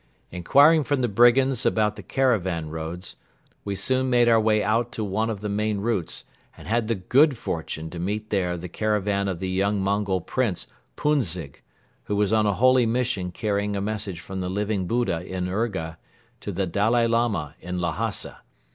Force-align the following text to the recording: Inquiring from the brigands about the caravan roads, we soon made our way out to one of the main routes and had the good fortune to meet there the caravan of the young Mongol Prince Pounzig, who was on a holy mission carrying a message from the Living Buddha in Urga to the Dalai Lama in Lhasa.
Inquiring 0.31 0.83
from 0.83 1.01
the 1.01 1.07
brigands 1.07 1.63
about 1.63 1.95
the 1.95 2.01
caravan 2.01 2.71
roads, 2.71 3.17
we 3.63 3.75
soon 3.75 4.09
made 4.09 4.27
our 4.27 4.41
way 4.41 4.63
out 4.63 4.91
to 4.93 5.03
one 5.03 5.29
of 5.29 5.41
the 5.41 5.47
main 5.47 5.77
routes 5.79 6.25
and 6.57 6.67
had 6.67 6.87
the 6.87 6.95
good 6.95 7.37
fortune 7.37 7.91
to 7.91 7.99
meet 7.99 8.31
there 8.31 8.57
the 8.57 8.67
caravan 8.67 9.27
of 9.27 9.37
the 9.39 9.47
young 9.47 9.79
Mongol 9.79 10.21
Prince 10.21 10.65
Pounzig, 10.95 11.61
who 12.05 12.15
was 12.15 12.33
on 12.33 12.47
a 12.47 12.55
holy 12.55 12.87
mission 12.87 13.29
carrying 13.31 13.75
a 13.75 13.79
message 13.81 14.21
from 14.21 14.39
the 14.41 14.49
Living 14.49 14.87
Buddha 14.87 15.23
in 15.23 15.47
Urga 15.47 15.99
to 16.39 16.51
the 16.51 16.65
Dalai 16.65 17.05
Lama 17.05 17.53
in 17.61 17.77
Lhasa. 17.79 18.39